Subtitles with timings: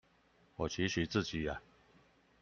[0.55, 1.47] 我期許自己